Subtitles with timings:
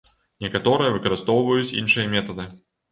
[0.45, 2.53] Некаторыя выкарыстоўваюць іншыя метады.